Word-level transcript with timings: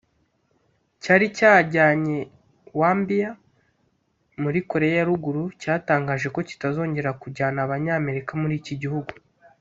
cyari 1.03 1.25
cyajyanye 1.37 2.17
Warmbier 2.79 3.33
muri 4.43 4.59
Koreya 4.71 4.95
ya 4.99 5.07
Ruguru 5.09 5.41
cyatangaje 5.61 6.27
ko 6.35 6.39
kitazongera 6.49 7.11
kujyana 7.21 7.57
Abanyamerika 7.65 8.31
muri 8.41 8.55
iki 8.61 8.73
gihugu 8.81 9.11